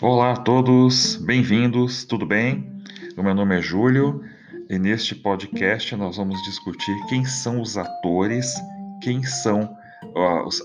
[0.00, 2.72] Olá a todos, bem-vindos, tudo bem?
[3.16, 4.22] O meu nome é Júlio
[4.70, 8.54] e neste podcast nós vamos discutir quem são os atores,
[9.02, 9.76] quem são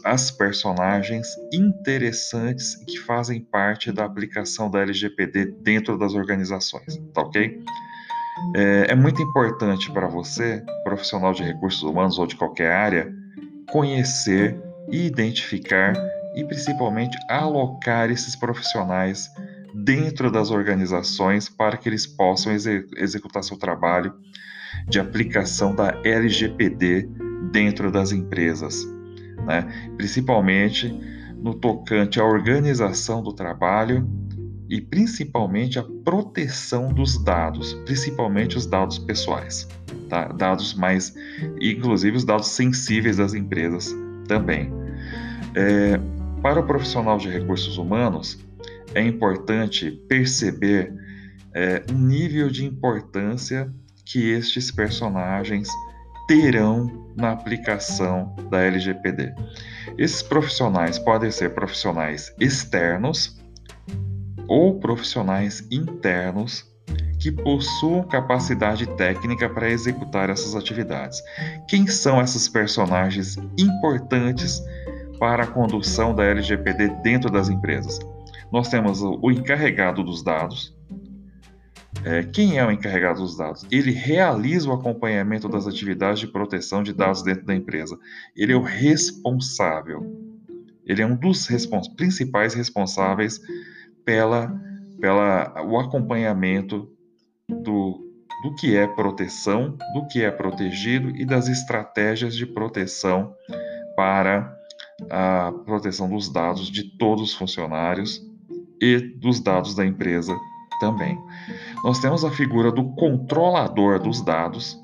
[0.05, 7.59] as personagens interessantes que fazem parte da aplicação da LGPD dentro das organizações, tá ok?
[8.55, 13.11] É, é muito importante para você, profissional de recursos humanos ou de qualquer área,
[13.71, 14.61] conhecer
[14.91, 15.95] e identificar
[16.35, 19.29] e principalmente alocar esses profissionais
[19.73, 24.13] dentro das organizações para que eles possam exe executar seu trabalho
[24.87, 27.09] de aplicação da LGPD
[27.51, 28.85] dentro das empresas,
[29.45, 29.91] né?
[29.97, 30.93] principalmente
[31.35, 34.07] no tocante à organização do trabalho
[34.69, 39.67] e principalmente a proteção dos dados, principalmente os dados pessoais,
[40.09, 40.27] tá?
[40.29, 41.13] dados mais,
[41.59, 43.93] inclusive os dados sensíveis das empresas
[44.27, 44.71] também.
[45.55, 45.99] É,
[46.43, 48.37] para o profissional de recursos humanos,
[48.93, 50.93] é importante perceber
[51.55, 53.73] é, o nível de importância
[54.05, 55.69] que estes personagens
[56.27, 59.33] terão na aplicação da LGPD.
[59.97, 63.41] Esses profissionais podem ser profissionais externos
[64.45, 66.65] ou profissionais internos
[67.19, 71.21] que possuam capacidade técnica para executar essas atividades.
[71.69, 74.61] Quem são esses personagens importantes
[75.23, 77.97] para a condução da LGPD dentro das empresas?
[78.51, 80.75] Nós temos o encarregado dos dados.
[82.03, 83.65] É, quem é o encarregado dos dados?
[83.71, 87.97] Ele realiza o acompanhamento das atividades de proteção de dados dentro da empresa.
[88.35, 90.05] Ele é o responsável.
[90.85, 93.39] Ele é um dos respons principais responsáveis
[94.03, 94.53] pela,
[94.99, 96.91] pela o acompanhamento
[97.47, 98.05] do,
[98.43, 103.33] do que é proteção, do que é protegido e das estratégias de proteção
[103.95, 104.61] para
[105.09, 108.21] a proteção dos dados de todos os funcionários
[108.81, 110.35] e dos dados da empresa
[110.79, 111.17] também.
[111.83, 114.81] Nós temos a figura do controlador dos dados,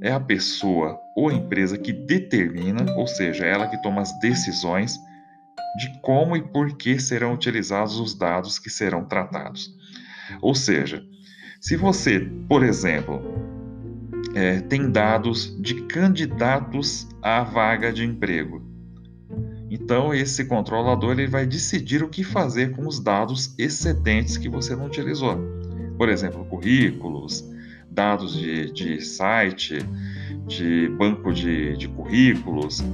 [0.00, 4.98] é a pessoa ou empresa que determina, ou seja, ela que toma as decisões
[5.76, 9.70] de como e por que serão utilizados os dados que serão tratados.
[10.40, 11.02] Ou seja,
[11.60, 13.22] se você, por exemplo,
[14.34, 18.73] é, tem dados de candidatos à vaga de emprego,
[19.70, 24.76] então esse controlador ele vai decidir o que fazer com os dados excedentes que você
[24.76, 25.38] não utilizou.
[25.96, 27.44] Por exemplo, currículos,
[27.90, 29.78] dados de, de site,
[30.46, 32.84] de banco de, de currículos.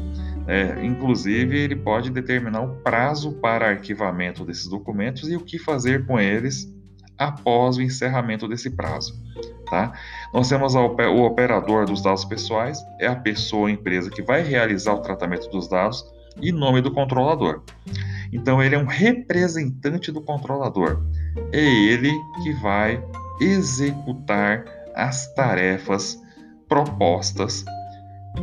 [0.46, 6.06] É, inclusive, ele pode determinar o prazo para arquivamento desses documentos e o que fazer
[6.06, 6.68] com eles
[7.16, 9.14] após o encerramento desse prazo.
[9.70, 9.92] Tá?
[10.34, 14.94] Nós temos o operador dos dados pessoais, é a pessoa ou empresa que vai realizar
[14.94, 16.04] o tratamento dos dados
[16.42, 17.62] e nome do controlador.
[18.32, 21.00] Então, ele é um representante do controlador.
[21.52, 22.10] É ele
[22.42, 23.00] que vai
[23.40, 24.64] executar
[24.94, 26.20] as tarefas
[26.68, 27.64] propostas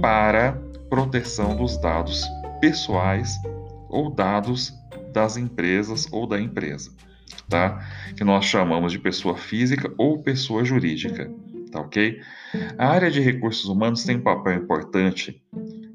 [0.02, 0.54] para
[0.90, 2.26] proteção dos dados
[2.62, 3.38] pessoais
[3.90, 4.74] ou dados
[5.14, 6.92] das empresas ou da empresa
[7.50, 7.80] tá?
[8.16, 11.32] Que nós chamamos de pessoa física ou pessoa jurídica,
[11.72, 12.22] tá ok?
[12.78, 15.42] A área de recursos humanos tem um papel importante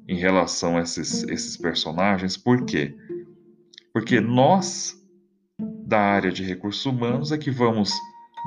[0.09, 2.95] em relação a esses, esses personagens, por quê?
[3.93, 4.97] Porque nós,
[5.59, 7.93] da área de recursos humanos, é que vamos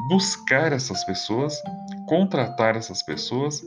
[0.10, 1.62] buscar essas pessoas,
[2.08, 3.64] contratar essas pessoas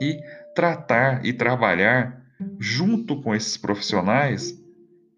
[0.00, 0.18] e
[0.54, 2.22] tratar e trabalhar
[2.58, 4.58] junto com esses profissionais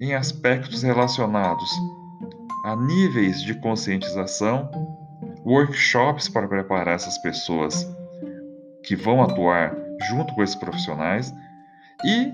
[0.01, 1.71] em aspectos relacionados
[2.65, 4.71] a níveis de conscientização,
[5.45, 7.87] workshops para preparar essas pessoas
[8.83, 9.77] que vão atuar
[10.09, 11.31] junto com esses profissionais
[12.03, 12.33] e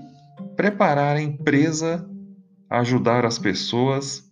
[0.55, 2.09] preparar a empresa
[2.69, 4.23] a ajudar as pessoas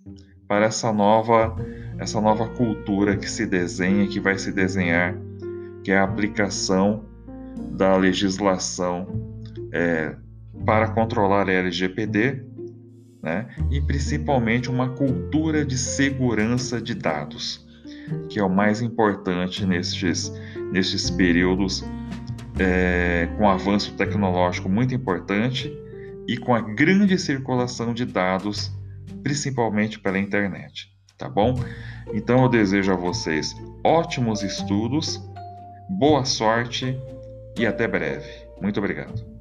[0.47, 1.57] para essa nova
[1.99, 5.17] essa nova cultura que se desenha, que vai se desenhar,
[5.83, 7.03] que é a aplicação
[7.71, 9.05] da legislação
[9.73, 10.15] é,
[10.65, 12.48] para controlar a LGPD
[13.21, 13.47] né?
[13.69, 17.65] e principalmente uma cultura de segurança de dados,
[18.29, 20.31] que é o mais importante nestes,
[20.71, 21.83] nestes períodos
[22.59, 25.71] é, com avanço tecnológico muito importante
[26.27, 28.71] e com a grande circulação de dados,
[29.23, 30.93] principalmente pela internet.
[31.17, 31.55] Tá bom?
[32.13, 35.21] Então eu desejo a vocês ótimos estudos,
[35.89, 36.97] boa sorte
[37.57, 38.29] e até breve.
[38.61, 39.38] Muito obrigado.